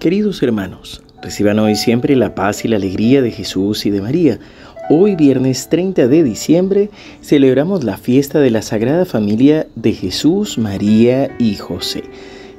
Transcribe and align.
Queridos 0.00 0.42
hermanos, 0.42 1.02
reciban 1.20 1.58
hoy 1.58 1.76
siempre 1.76 2.16
la 2.16 2.34
paz 2.34 2.64
y 2.64 2.68
la 2.68 2.76
alegría 2.76 3.20
de 3.20 3.30
Jesús 3.30 3.84
y 3.84 3.90
de 3.90 4.00
María. 4.00 4.38
Hoy, 4.88 5.14
viernes 5.14 5.68
30 5.68 6.08
de 6.08 6.22
diciembre, 6.22 6.88
celebramos 7.20 7.84
la 7.84 7.98
fiesta 7.98 8.40
de 8.40 8.50
la 8.50 8.62
Sagrada 8.62 9.04
Familia 9.04 9.66
de 9.74 9.92
Jesús, 9.92 10.56
María 10.56 11.36
y 11.38 11.56
José. 11.56 12.04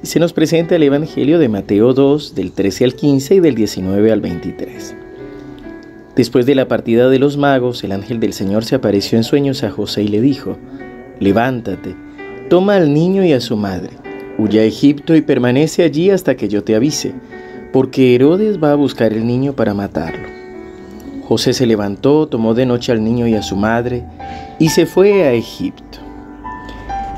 Se 0.04 0.20
nos 0.20 0.34
presenta 0.34 0.76
el 0.76 0.84
Evangelio 0.84 1.40
de 1.40 1.50
Mateo 1.50 1.96
2, 1.96 2.36
del 2.36 2.52
13 2.52 2.86
al 2.86 2.94
15 2.94 3.34
y 3.34 3.40
del 3.40 3.56
19 3.56 4.12
al 4.12 4.22
23. 4.22 4.96
Después 6.16 6.46
de 6.46 6.54
la 6.54 6.68
partida 6.68 7.10
de 7.10 7.18
los 7.18 7.38
magos, 7.38 7.84
el 7.84 7.94
ángel 7.94 8.20
del 8.20 8.34
Señor 8.34 8.66
se 8.66 8.76
apareció 8.76 9.18
en 9.18 9.24
sueños 9.24 9.64
a 9.64 9.72
José 9.72 10.04
y 10.04 10.10
le 10.10 10.22
dijo, 10.22 10.60
Levántate, 11.20 11.96
toma 12.52 12.76
al 12.76 12.94
niño 12.94 13.26
y 13.26 13.34
a 13.34 13.42
su 13.42 13.58
madre 13.58 14.11
Huye 14.42 14.60
a 14.60 14.64
Egipto 14.64 15.16
y 15.16 15.22
permanece 15.22 15.84
allí 15.84 16.10
hasta 16.10 16.36
que 16.36 16.50
yo 16.50 16.64
te 16.64 16.74
avise, 16.74 17.14
porque 17.72 18.16
Herodes 18.16 18.58
va 18.58 18.72
a 18.72 18.76
buscar 18.76 19.14
el 19.14 19.28
niño 19.28 19.54
para 19.54 19.76
matarlo. 19.76 20.28
José 21.28 21.54
se 21.54 21.68
levantó, 21.68 22.28
tomó 22.28 22.56
de 22.56 22.66
noche 22.66 22.92
al 22.92 23.04
niño 23.04 23.28
y 23.28 23.36
a 23.36 23.44
su 23.44 23.56
madre, 23.56 24.04
y 24.58 24.70
se 24.70 24.88
fue 24.88 25.26
a 25.26 25.34
Egipto. 25.34 26.00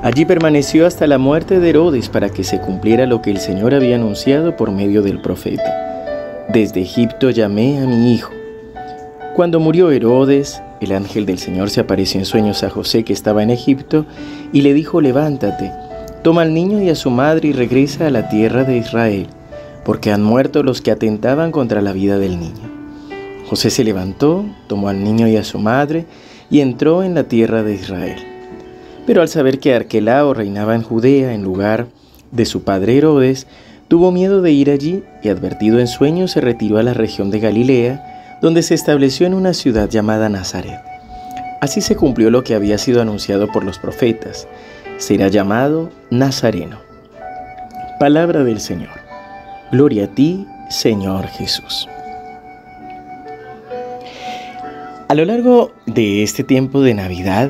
Allí 0.02 0.26
permaneció 0.26 0.86
hasta 0.86 1.08
la 1.08 1.18
muerte 1.18 1.62
de 1.62 1.70
Herodes 1.70 2.10
para 2.10 2.28
que 2.28 2.44
se 2.44 2.60
cumpliera 2.60 3.06
lo 3.06 3.22
que 3.22 3.32
el 3.32 3.38
Señor 3.38 3.74
había 3.74 3.96
anunciado 3.96 4.58
por 4.58 4.72
medio 4.72 5.02
del 5.02 5.22
profeta. 5.22 6.44
Desde 6.50 6.82
Egipto 6.82 7.30
llamé 7.30 7.80
a 7.80 7.86
mi 7.86 8.14
hijo. 8.14 8.34
Cuando 9.34 9.62
murió 9.62 9.92
Herodes, 9.92 10.62
el 10.82 10.92
ángel 10.92 11.26
del 11.26 11.40
Señor 11.40 11.70
se 11.70 11.80
apareció 11.80 12.20
en 12.20 12.26
sueños 12.26 12.64
a 12.64 12.70
José 12.70 13.06
que 13.06 13.14
estaba 13.14 13.44
en 13.44 13.50
Egipto 13.50 14.06
y 14.52 14.60
le 14.60 14.74
dijo, 14.74 15.00
levántate 15.00 15.72
Toma 16.24 16.44
al 16.44 16.54
niño 16.54 16.82
y 16.82 16.90
a 16.90 16.96
su 16.96 17.10
madre 17.10 17.50
y 17.50 17.52
regresa 17.52 18.08
a 18.08 18.10
la 18.10 18.30
tierra 18.30 18.64
de 18.64 18.78
Israel, 18.78 19.28
porque 19.84 20.10
han 20.10 20.24
muerto 20.24 20.64
los 20.64 20.80
que 20.80 20.90
atentaban 20.90 21.52
contra 21.52 21.82
la 21.82 21.92
vida 21.92 22.18
del 22.18 22.40
niño. 22.40 22.72
José 23.50 23.70
se 23.70 23.84
levantó, 23.84 24.46
tomó 24.68 24.88
al 24.88 25.04
niño 25.04 25.28
y 25.28 25.36
a 25.36 25.44
su 25.44 25.60
madre 25.60 26.06
y 26.50 26.62
entró 26.62 27.04
en 27.04 27.14
la 27.14 27.26
tierra 27.26 27.62
de 27.62 27.76
Israel. 27.76 28.20
Pero 29.06 29.22
al 29.22 29.28
saber 29.28 29.60
que 29.60 29.76
Arquelao 29.76 30.34
reinaba 30.34 30.76
en 30.76 30.82
Judea 30.84 31.34
en 31.34 31.44
lugar 31.44 31.88
de 32.32 32.46
su 32.46 32.64
padre 32.64 32.98
Herodes, 32.98 33.46
tuvo 33.90 34.14
miedo 34.14 34.42
de 34.42 34.54
ir 34.54 34.72
allí 34.72 35.04
y 35.24 35.28
advertido 35.28 35.80
en 35.80 35.88
sueños 35.88 36.32
se 36.32 36.40
retiró 36.40 36.78
a 36.78 36.84
la 36.84 36.94
región 36.94 37.32
de 37.32 37.42
Galilea, 37.42 38.40
donde 38.42 38.64
se 38.64 38.76
estableció 38.76 39.28
en 39.28 39.34
una 39.34 39.54
ciudad 39.54 39.90
llamada 39.90 40.30
Nazaret. 40.30 40.93
Así 41.64 41.80
se 41.80 41.96
cumplió 41.96 42.30
lo 42.30 42.44
que 42.44 42.56
había 42.56 42.78
sido 42.78 43.02
anunciado 43.02 43.48
por 43.48 43.64
los 43.64 43.80
profetas 43.80 44.50
será 44.98 45.30
llamado 45.30 45.92
Nazareno. 46.10 46.78
Palabra 48.02 48.44
del 48.44 48.60
Señor. 48.60 48.90
Gloria 49.72 50.04
a 50.04 50.08
ti, 50.08 50.46
Señor 50.70 51.26
Jesús. 51.28 51.88
A 55.08 55.16
lo 55.16 55.24
largo 55.24 55.72
de 55.86 56.24
este 56.24 56.44
tiempo 56.44 56.82
de 56.82 56.96
Navidad 56.96 57.50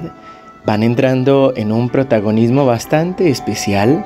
van 0.64 0.84
entrando 0.84 1.52
en 1.56 1.72
un 1.72 1.90
protagonismo 1.90 2.68
bastante 2.68 3.32
especial 3.32 4.06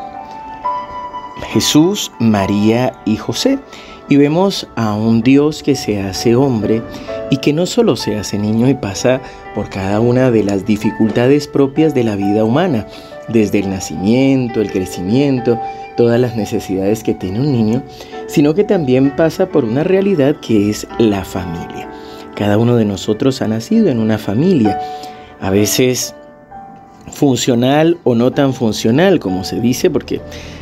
Jesús, 1.52 2.14
María 2.18 2.94
y 3.04 3.18
José. 3.18 3.60
Y 4.08 4.16
vemos 4.16 4.70
a 4.78 4.94
un 4.94 5.22
Dios 5.22 5.64
que 5.64 5.76
se 5.76 6.02
hace 6.02 6.34
hombre 6.34 6.82
y 7.30 7.38
que 7.38 7.54
no 7.54 7.66
solo 7.66 7.96
se 7.96 8.18
hace 8.18 8.38
niño 8.38 8.70
y 8.70 8.74
pasa 8.74 9.22
por 9.54 9.70
cada 9.70 10.00
una 10.00 10.32
de 10.32 10.44
las 10.44 10.66
dificultades 10.66 11.48
propias 11.48 11.94
de 11.94 12.04
la 12.04 12.16
vida 12.16 12.44
humana, 12.44 12.88
desde 13.28 13.60
el 13.60 13.70
nacimiento, 13.70 14.62
el 14.62 14.72
crecimiento, 14.72 15.60
todas 15.98 16.20
las 16.20 16.36
necesidades 16.36 17.04
que 17.04 17.14
tiene 17.14 17.40
un 17.40 17.52
niño, 17.52 17.84
sino 18.28 18.54
que 18.54 18.64
también 18.64 19.16
pasa 19.16 19.48
por 19.50 19.66
una 19.66 19.84
realidad 19.84 20.38
que 20.38 20.70
es 20.70 20.88
la 21.00 21.26
familia. 21.26 21.90
Cada 22.36 22.58
uno 22.58 22.76
de 22.76 22.86
nosotros 22.86 23.42
ha 23.42 23.48
nacido 23.48 23.90
en 23.90 24.00
una 24.00 24.18
familia, 24.18 24.80
a 25.42 25.50
veces 25.50 26.16
funcional 27.12 27.98
o 28.04 28.16
no 28.16 28.32
tan 28.32 28.54
funcional, 28.54 29.20
como 29.20 29.44
se 29.44 29.60
dice, 29.60 29.90
porque 29.90 30.22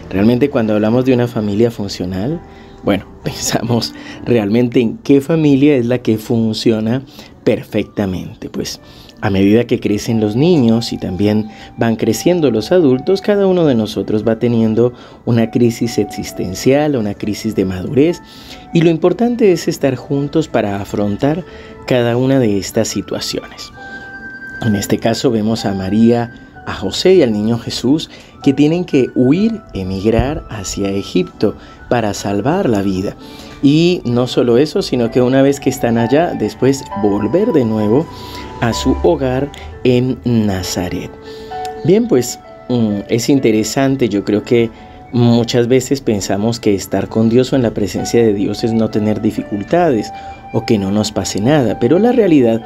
realmente 0.10 0.50
cuando 0.50 0.74
hablamos 0.74 1.06
de 1.06 1.14
una 1.14 1.28
familia 1.28 1.70
funcional, 1.72 2.40
bueno, 2.86 3.06
pensamos 3.24 3.94
realmente 4.26 4.80
en 4.80 4.98
qué 5.00 5.20
familia 5.20 5.76
es 5.76 5.86
la 5.88 5.98
que 5.98 6.18
funciona 6.18 7.04
perfectamente. 7.44 8.50
Pues 8.50 8.80
a 9.22 9.30
medida 9.30 9.66
que 9.66 9.80
crecen 9.80 10.20
los 10.20 10.36
niños 10.36 10.94
y 10.94 10.98
también 10.98 11.50
van 11.78 11.96
creciendo 11.96 12.52
los 12.52 12.72
adultos, 12.72 13.22
cada 13.22 13.48
uno 13.48 13.66
de 13.66 13.74
nosotros 13.74 14.28
va 14.28 14.40
teniendo 14.40 14.94
una 15.26 15.50
crisis 15.52 15.98
existencial, 15.98 16.96
una 16.96 17.16
crisis 17.16 17.56
de 17.56 17.66
madurez 17.66 18.22
y 18.74 18.82
lo 18.82 18.90
importante 18.90 19.52
es 19.52 19.68
estar 19.68 19.96
juntos 19.96 20.48
para 20.48 20.80
afrontar 20.80 21.44
cada 21.88 22.18
una 22.18 22.40
de 22.40 22.58
estas 22.58 22.88
situaciones. 22.88 23.72
En 24.62 24.76
este 24.76 25.00
caso 25.00 25.32
vemos 25.32 25.66
a 25.66 25.74
María, 25.74 26.32
a 26.66 26.74
José 26.74 27.16
y 27.16 27.22
al 27.22 27.32
niño 27.32 27.58
Jesús 27.58 28.10
que 28.44 28.54
tienen 28.54 28.86
que 28.86 29.10
huir, 29.16 29.62
emigrar 29.74 30.44
hacia 30.50 30.90
Egipto 30.90 31.56
para 31.90 32.14
salvar 32.14 32.70
la 32.70 32.82
vida. 32.82 33.16
Y 33.64 34.02
no 34.06 34.28
solo 34.28 34.58
eso, 34.58 34.82
sino 34.82 35.12
que 35.12 35.22
una 35.22 35.42
vez 35.42 35.60
que 35.60 35.70
están 35.70 35.98
allá, 35.98 36.34
después 36.34 36.84
volver 37.02 37.54
de 37.54 37.66
nuevo 37.66 38.06
a 38.62 38.74
su 38.74 38.96
hogar 39.04 39.52
en 39.84 40.20
Nazaret. 40.24 41.10
Bien, 41.84 42.08
pues 42.08 42.40
mm, 42.70 43.00
es 43.10 43.30
interesante, 43.30 44.10
yo 44.10 44.24
creo 44.24 44.44
que 44.44 44.70
muchas 45.12 45.68
veces 45.68 46.02
pensamos 46.02 46.60
que 46.60 46.76
estar 46.76 47.08
con 47.08 47.30
Dios 47.30 47.54
o 47.54 47.56
en 47.56 47.62
la 47.62 47.72
presencia 47.72 48.22
de 48.22 48.34
Dios 48.34 48.64
es 48.64 48.74
no 48.74 48.90
tener 48.90 49.22
dificultades 49.22 50.12
o 50.54 50.66
que 50.66 50.78
no 50.78 50.92
nos 50.92 51.12
pase 51.12 51.42
nada, 51.42 51.80
pero 51.80 52.00
la 52.00 52.12
realidad 52.12 52.62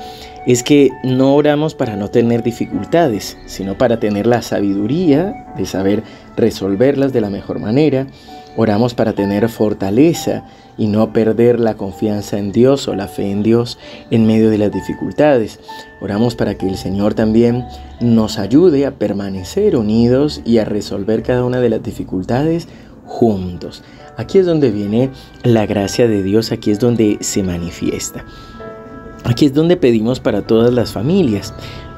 es 0.46 0.64
que 0.64 0.90
no 1.04 1.36
oramos 1.36 1.76
para 1.76 1.96
no 1.96 2.10
tener 2.10 2.44
dificultades, 2.44 3.38
sino 3.46 3.78
para 3.78 4.00
tener 4.00 4.26
la 4.26 4.42
sabiduría 4.42 5.46
de 5.56 5.66
saber 5.66 6.04
resolverlas 6.36 7.14
de 7.14 7.22
la 7.22 7.30
mejor 7.30 7.60
manera. 7.60 8.08
Oramos 8.56 8.94
para 8.94 9.14
tener 9.14 9.48
fortaleza 9.48 10.44
y 10.78 10.88
no 10.88 11.14
perder 11.14 11.60
la 11.60 11.76
confianza 11.76 12.40
en 12.40 12.52
Dios 12.52 12.88
o 12.88 12.96
la 12.96 13.08
fe 13.08 13.30
en 13.30 13.44
Dios 13.44 13.78
en 14.12 14.26
medio 14.26 14.50
de 14.50 14.58
las 14.58 14.72
dificultades. 14.72 15.60
Oramos 16.02 16.36
para 16.36 16.56
que 16.56 16.68
el 16.68 16.78
Señor 16.78 17.14
también 17.14 17.66
nos 18.00 18.40
ayude 18.40 18.86
a 18.86 18.92
permanecer 18.92 19.76
unidos 19.76 20.42
y 20.46 20.58
a 20.58 20.66
resolver 20.66 21.22
cada 21.22 21.44
una 21.44 21.60
de 21.60 21.70
las 21.70 21.84
dificultades 21.84 22.68
juntos. 23.10 23.84
Aquí 24.16 24.38
es 24.38 24.46
donde 24.46 24.72
viene 24.72 25.10
la 25.44 25.66
gracia 25.66 26.08
de 26.08 26.24
Dios, 26.24 26.52
aquí 26.54 26.72
es 26.72 26.80
donde 26.80 27.18
se 27.20 27.44
manifiesta. 27.44 28.24
Aquí 29.26 29.46
es 29.46 29.54
donde 29.54 29.76
pedimos 29.76 30.20
para 30.20 30.44
todas 30.44 30.72
las 30.72 30.94
familias. 30.94 31.54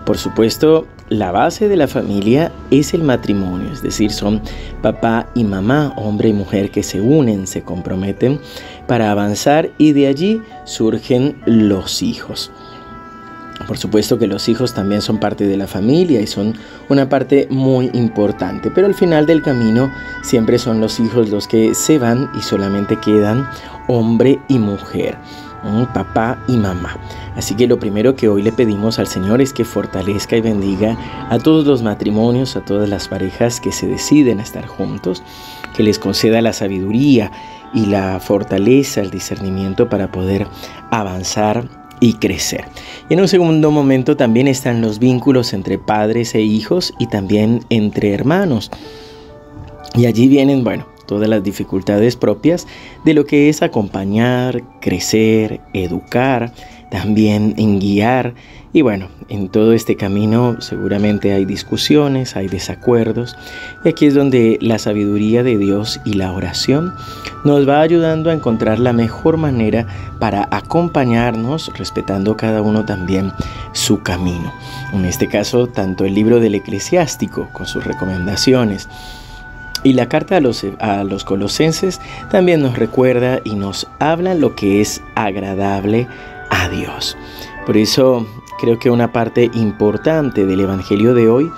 Por 0.05 0.17
supuesto, 0.17 0.88
la 1.09 1.31
base 1.31 1.67
de 1.67 1.75
la 1.75 1.88
familia 1.88 2.51
es 2.72 2.94
el 2.94 3.03
matrimonio, 3.03 3.72
es 3.72 3.83
decir, 3.83 4.11
son 4.11 4.41
papá 4.81 5.29
y 5.35 5.44
mamá, 5.44 5.94
hombre 5.97 6.29
y 6.29 6.33
mujer 6.33 6.72
que 6.72 6.81
se 6.81 7.01
unen, 7.01 7.45
se 7.45 7.61
comprometen 7.61 8.39
para 8.88 9.11
avanzar 9.11 9.69
y 9.78 9.91
de 9.91 10.07
allí 10.07 10.41
surgen 10.63 11.39
los 11.45 12.01
hijos. 12.01 12.51
Por 13.67 13.77
supuesto 13.77 14.17
que 14.17 14.27
los 14.27 14.49
hijos 14.49 14.73
también 14.73 15.01
son 15.01 15.19
parte 15.19 15.45
de 15.45 15.57
la 15.57 15.67
familia 15.67 16.22
y 16.22 16.27
son 16.27 16.55
una 16.89 17.09
parte 17.09 17.47
muy 17.49 17.89
importante, 17.94 18.72
pero 18.72 18.88
al 18.88 18.95
final 18.95 19.25
del 19.25 19.41
camino 19.41 19.91
siempre 20.23 20.57
son 20.59 20.79
los 20.81 20.99
hijos 20.99 21.29
los 21.29 21.47
que 21.47 21.73
se 21.73 21.97
van 21.97 22.29
y 22.38 22.41
solamente 22.41 22.99
quedan 22.99 23.47
hombre 23.88 24.39
y 24.47 24.59
mujer 24.59 25.17
papá 25.94 26.38
y 26.47 26.57
mamá. 26.57 26.97
Así 27.35 27.55
que 27.55 27.67
lo 27.67 27.79
primero 27.79 28.16
que 28.16 28.27
hoy 28.27 28.41
le 28.41 28.51
pedimos 28.51 28.99
al 28.99 29.07
Señor 29.07 29.41
es 29.41 29.53
que 29.53 29.66
fortalezca 29.66 30.35
y 30.35 30.41
bendiga 30.41 30.97
a 31.29 31.38
todos 31.39 31.66
los 31.66 31.81
matrimonios, 31.81 32.55
a 32.55 32.61
todas 32.61 32.89
las 32.89 33.07
parejas 33.07 33.59
que 33.59 33.72
se 33.72 33.88
deciden 33.88 34.39
a 34.39 34.43
estar 34.43 34.66
juntos, 34.66 35.23
que 35.75 35.84
les 35.84 35.99
conceda 35.99 36.41
la 36.41 36.53
sabiduría 36.53 37.31
y 37.73 37.85
la 37.85 38.19
fortaleza, 38.19 39.02
el 39.02 39.11
discernimiento 39.11 39.87
para 39.87 40.11
poder 40.11 40.47
avanzar 40.90 41.80
y 42.02 42.14
crecer. 42.16 42.66
En 43.09 43.22
un 43.22 43.30
segundo 43.30 43.72
momento 43.72 44.18
también 44.18 44.50
están 44.50 44.82
los 44.82 45.00
vínculos 45.00 45.53
entre 45.53 45.78
padres 45.78 46.36
e 46.36 46.42
hijos 46.42 46.94
y 47.00 47.08
también 47.08 47.64
entre 47.70 48.14
hermanos. 48.14 48.70
Y 49.96 50.08
allí 50.08 50.28
vienen, 50.28 50.66
bueno, 50.66 50.86
todas 51.06 51.30
las 51.30 51.44
dificultades 51.44 52.18
propias 52.18 52.68
de 53.06 53.14
lo 53.14 53.26
que 53.26 53.48
es 53.50 53.62
acompañar, 53.62 54.64
crecer, 54.82 55.62
educar, 55.74 56.53
también 56.91 57.55
en 57.58 57.79
guiar. 57.79 58.35
Y 58.73 58.84
bueno, 58.84 59.08
en 59.29 59.49
todo 59.49 59.73
este 59.73 59.96
camino 59.96 60.58
seguramente 60.61 61.34
hay 61.34 61.46
discusiones, 61.46 62.35
hay 62.35 62.47
desacuerdos. 62.47 63.35
Y 63.84 63.90
aquí 63.90 64.05
es 64.05 64.14
donde 64.14 64.59
la 64.61 64.78
sabiduría 64.78 65.41
de 65.41 65.58
Dios 65.58 65.99
y 66.05 66.14
la 66.14 66.32
oración 66.32 66.93
nos 67.43 67.67
va 67.67 67.82
ayudando 67.82 68.29
a 68.29 68.34
encontrar 68.34 68.78
la 68.78 68.93
mejor 68.93 69.38
manera 69.38 69.88
para 70.20 70.47
acompañarnos, 70.52 71.72
respetando 71.78 72.38
cada 72.38 72.61
uno 72.61 72.85
también 72.85 73.32
su 73.72 74.03
camino. 74.03 74.53
En 74.93 75.05
este 75.05 75.28
caso, 75.28 75.67
tanto 75.67 76.05
el 76.05 76.14
libro 76.14 76.40
del 76.40 76.55
eclesiástico 76.55 77.49
con 77.53 77.66
sus 77.66 77.84
recomendaciones, 77.84 78.88
Y 79.84 79.93
la 79.93 80.08
carta 80.08 80.38
a 80.38 80.41
los, 80.41 80.64
a 80.79 81.03
los 81.03 81.23
colosenses 81.23 81.99
también 82.29 82.61
nos 82.61 82.78
recuerda 82.78 83.40
y 83.43 83.55
nos 83.55 83.88
habla 83.97 84.35
lo 84.35 84.55
que 84.55 84.79
es 84.79 85.02
agradable 85.16 86.08
a. 86.52 87.18
Por 87.66 87.78
eso 87.78 88.26
creo 88.59 88.80
que 88.80 88.90
una 88.90 89.12
parte 89.12 89.50
importante 89.53 90.46
del 90.46 90.62
Evangelio 90.62 91.14
de 91.14 91.30
hoy 91.30 91.52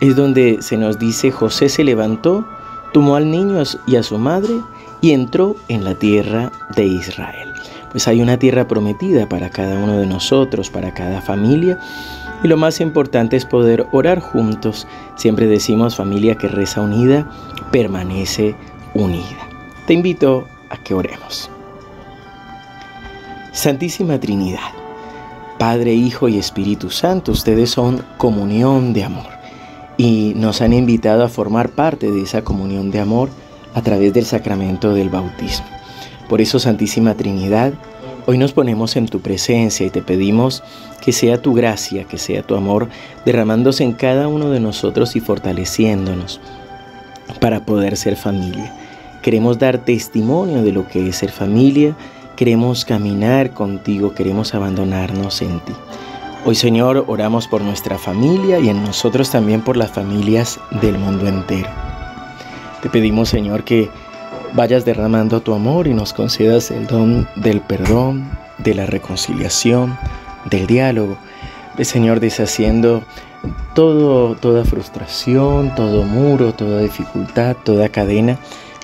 es 0.00 0.16
donde 0.16 0.58
se 0.60 0.76
nos 0.76 0.98
dice 0.98 1.30
José 1.30 1.68
se 1.68 1.84
levantó, 1.84 2.46
tomó 2.92 3.16
al 3.16 3.30
niño 3.30 3.62
y 3.86 3.96
a 3.96 4.02
su 4.02 4.18
madre 4.18 4.54
y 5.00 5.12
entró 5.12 5.56
en 5.68 5.84
la 5.84 5.94
tierra 5.94 6.52
de 6.74 6.84
Israel. 6.86 7.52
Pues 7.90 8.08
hay 8.08 8.22
una 8.22 8.38
tierra 8.38 8.66
prometida 8.66 9.28
para 9.28 9.50
cada 9.50 9.78
uno 9.78 9.98
de 9.98 10.06
nosotros, 10.06 10.70
para 10.70 10.94
cada 10.94 11.20
familia. 11.20 11.78
Y 12.42 12.48
lo 12.48 12.56
más 12.56 12.80
importante 12.80 13.36
es 13.36 13.44
poder 13.44 13.86
orar 13.92 14.18
juntos. 14.18 14.86
Siempre 15.16 15.46
decimos 15.46 15.96
familia 15.96 16.36
que 16.36 16.48
reza 16.48 16.80
unida, 16.80 17.28
permanece 17.70 18.56
unida. 18.94 19.48
Te 19.86 19.92
invito 19.92 20.46
a 20.70 20.78
que 20.78 20.94
oremos. 20.94 21.50
Santísima 23.52 24.18
Trinidad, 24.18 24.72
Padre, 25.58 25.92
Hijo 25.92 26.26
y 26.26 26.38
Espíritu 26.38 26.88
Santo, 26.88 27.32
ustedes 27.32 27.68
son 27.68 28.02
comunión 28.16 28.94
de 28.94 29.04
amor 29.04 29.26
y 29.98 30.32
nos 30.36 30.62
han 30.62 30.72
invitado 30.72 31.22
a 31.22 31.28
formar 31.28 31.68
parte 31.68 32.10
de 32.10 32.22
esa 32.22 32.42
comunión 32.42 32.90
de 32.90 33.00
amor 33.00 33.28
a 33.74 33.82
través 33.82 34.14
del 34.14 34.24
sacramento 34.24 34.94
del 34.94 35.10
bautismo. 35.10 35.66
Por 36.30 36.40
eso, 36.40 36.58
Santísima 36.58 37.14
Trinidad, 37.14 37.74
hoy 38.24 38.38
nos 38.38 38.54
ponemos 38.54 38.96
en 38.96 39.06
tu 39.06 39.20
presencia 39.20 39.86
y 39.86 39.90
te 39.90 40.00
pedimos 40.00 40.62
que 41.02 41.12
sea 41.12 41.42
tu 41.42 41.52
gracia, 41.52 42.04
que 42.04 42.16
sea 42.16 42.42
tu 42.42 42.56
amor 42.56 42.88
derramándose 43.26 43.84
en 43.84 43.92
cada 43.92 44.28
uno 44.28 44.48
de 44.48 44.60
nosotros 44.60 45.14
y 45.14 45.20
fortaleciéndonos 45.20 46.40
para 47.38 47.66
poder 47.66 47.98
ser 47.98 48.16
familia. 48.16 48.74
Queremos 49.20 49.58
dar 49.58 49.84
testimonio 49.84 50.62
de 50.62 50.72
lo 50.72 50.88
que 50.88 51.06
es 51.06 51.16
ser 51.16 51.30
familia, 51.30 51.94
queremos 52.36 52.84
caminar 52.84 53.50
contigo, 53.50 54.14
queremos 54.14 54.54
abandonarnos 54.54 55.42
en 55.42 55.60
ti. 55.60 55.72
Hoy 56.44 56.54
Señor 56.54 57.04
oramos 57.06 57.46
por 57.46 57.62
nuestra 57.62 57.98
familia 57.98 58.58
y 58.58 58.68
en 58.68 58.82
nosotros 58.82 59.30
también 59.30 59.60
por 59.60 59.76
las 59.76 59.92
familias 59.92 60.58
del 60.80 60.98
mundo 60.98 61.28
entero. 61.28 61.68
Te 62.82 62.90
pedimos 62.90 63.28
Señor 63.28 63.64
que 63.64 63.88
vayas 64.52 64.84
derramando 64.84 65.40
tu 65.40 65.54
amor 65.54 65.86
y 65.86 65.94
nos 65.94 66.12
concedas 66.12 66.70
el 66.70 66.86
don 66.86 67.28
del 67.36 67.60
perdón, 67.60 68.28
de 68.58 68.74
la 68.74 68.86
reconciliación, 68.86 69.96
del 70.50 70.66
diálogo. 70.66 71.16
Ve 71.76 71.84
Señor 71.84 72.18
deshaciendo 72.18 73.04
todo, 73.74 74.34
toda 74.34 74.64
frustración, 74.64 75.74
todo 75.74 76.02
muro, 76.02 76.52
toda 76.54 76.80
dificultad, 76.80 77.56
toda 77.64 77.88
cadena 77.88 78.38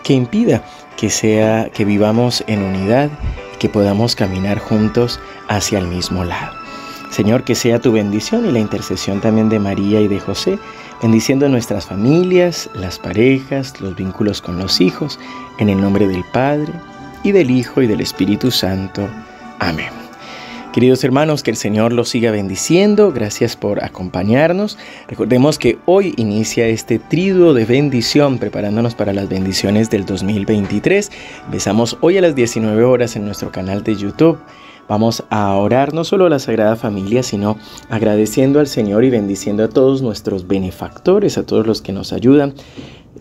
que 0.09 0.15
impida 0.15 0.63
que 0.97 1.11
sea 1.11 1.69
que 1.69 1.85
vivamos 1.85 2.43
en 2.47 2.63
unidad, 2.63 3.11
que 3.59 3.69
podamos 3.69 4.17
caminar 4.17 4.59
juntos 4.59 5.21
hacia 5.49 5.79
el 5.79 5.87
mismo 5.87 6.25
lado. 6.25 6.57
Señor, 7.11 7.45
que 7.45 7.55
sea 7.55 7.79
tu 7.79 7.93
bendición 7.93 8.47
y 8.47 8.53
la 8.53 8.59
intercesión 8.59 9.21
también 9.21 9.51
de 9.51 9.59
María 9.59 10.01
y 10.01 10.09
de 10.09 10.19
José, 10.19 10.59
bendiciendo 11.03 11.47
nuestras 11.51 11.85
familias, 11.85 12.71
las 12.73 12.99
parejas, 12.99 13.79
los 13.83 13.97
vínculos 13.97 14.41
con 14.41 14.59
los 14.59 14.81
hijos, 14.81 15.21
en 15.59 15.69
el 15.69 15.79
nombre 15.79 16.09
del 16.09 16.25
Padre, 16.33 16.73
y 17.23 17.33
del 17.33 17.51
Hijo, 17.51 17.83
y 17.83 17.87
del 17.87 18.01
Espíritu 18.01 18.51
Santo. 18.51 19.07
Amén. 19.59 19.98
Queridos 20.73 21.03
hermanos, 21.03 21.43
que 21.43 21.51
el 21.51 21.57
Señor 21.57 21.93
los 21.95 22.11
siga 22.11 22.31
bendiciendo. 22.31 23.11
Gracias 23.11 23.57
por 23.57 23.83
acompañarnos. 23.83 24.77
Recordemos 25.09 25.59
que 25.59 25.79
hoy 25.87 26.13
inicia 26.19 26.67
este 26.67 26.99
triduo 26.99 27.55
de 27.55 27.65
bendición, 27.65 28.39
preparándonos 28.39 28.95
para 28.95 29.15
las 29.15 29.31
bendiciones 29.31 29.89
del 29.89 30.05
2023. 30.05 31.11
Empezamos 31.47 31.97
hoy 32.03 32.19
a 32.19 32.21
las 32.21 32.35
19 32.35 32.85
horas 32.85 33.17
en 33.17 33.25
nuestro 33.25 33.51
canal 33.51 33.83
de 33.83 33.97
YouTube. 33.97 34.39
Vamos 34.89 35.25
a 35.31 35.55
orar 35.55 35.95
no 35.95 36.05
solo 36.05 36.27
a 36.27 36.31
la 36.31 36.39
Sagrada 36.39 36.77
Familia, 36.77 37.23
sino 37.23 37.57
agradeciendo 37.89 38.61
al 38.61 38.67
Señor 38.67 39.05
y 39.05 39.11
bendiciendo 39.11 39.65
a 39.65 39.69
todos 39.69 40.03
nuestros 40.03 40.47
benefactores, 40.47 41.39
a 41.39 41.47
todos 41.47 41.67
los 41.67 41.81
que 41.81 41.93
nos 41.93 42.13
ayudan 42.13 42.55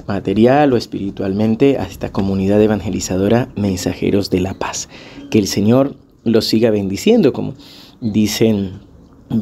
material 0.05 0.73
o 0.73 0.77
espiritualmente 0.77 1.77
a 1.77 1.83
esta 1.83 2.11
comunidad 2.11 2.61
evangelizadora 2.61 3.47
Mensajeros 3.55 4.29
de 4.29 4.41
la 4.41 4.53
Paz. 4.53 4.89
Que 5.31 5.39
el 5.39 5.47
Señor 5.47 5.95
los 6.27 6.45
siga 6.45 6.69
bendiciendo, 6.69 7.33
como 7.33 7.53
dicen 8.01 8.79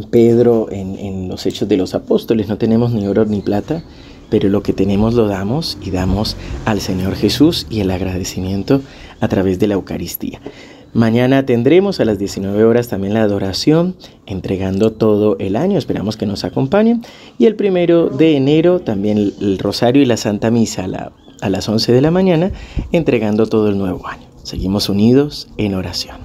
Pedro 0.10 0.68
en, 0.72 0.98
en 0.98 1.28
los 1.28 1.46
Hechos 1.46 1.68
de 1.68 1.78
los 1.78 1.94
Apóstoles, 1.94 2.48
no 2.48 2.58
tenemos 2.58 2.92
ni 2.92 3.08
oro 3.08 3.26
ni 3.26 3.42
plata, 3.42 3.84
pero 4.30 4.50
lo 4.50 4.64
que 4.64 4.74
tenemos 4.74 5.14
lo 5.14 5.28
damos 5.28 5.78
y 5.82 5.92
damos 5.92 6.36
al 6.66 6.82
Señor 6.82 7.16
Jesús 7.16 7.68
y 7.70 7.82
el 7.82 7.92
agradecimiento 7.92 8.82
a 9.20 9.28
través 9.28 9.60
de 9.60 9.68
la 9.68 9.76
Eucaristía. 9.76 10.42
Mañana 10.96 11.46
tendremos 11.46 12.00
a 12.00 12.06
las 12.06 12.20
19 12.20 12.64
horas 12.64 12.88
también 12.88 13.14
la 13.14 13.22
adoración, 13.22 13.98
entregando 14.26 14.94
todo 14.94 15.36
el 15.40 15.58
año. 15.58 15.78
Esperamos 15.78 16.16
que 16.16 16.26
nos 16.26 16.46
acompañen. 16.46 17.02
Y 17.38 17.48
el 17.48 17.58
primero 17.58 18.08
de 18.08 18.38
enero 18.38 18.80
también 18.80 19.18
el 19.18 19.60
Rosario 19.60 20.02
y 20.02 20.06
la 20.06 20.16
Santa 20.16 20.52
Misa 20.52 20.86
a, 20.86 21.12
a 21.42 21.50
las 21.50 21.68
11 21.68 21.92
de 21.92 22.02
la 22.02 22.12
mañana, 22.12 22.54
entregando 22.94 23.46
todo 23.46 23.68
el 23.68 23.78
nuevo 23.78 24.08
año. 24.08 24.26
Seguimos 24.44 24.88
unidos 24.88 25.50
en 25.58 25.74
oración. 25.74 26.16